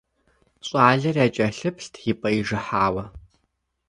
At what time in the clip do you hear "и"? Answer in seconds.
2.11-2.13